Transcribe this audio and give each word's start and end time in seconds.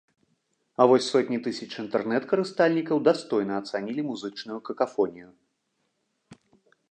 А 0.83 0.85
вось 0.91 1.09
сотні 1.15 1.37
тысяч 1.47 1.67
інтэрнэт-карыстальнікаў 1.83 2.97
дастойна 3.09 3.53
ацанілі 3.63 4.01
музычную 4.09 4.59
какафонію. 4.69 5.29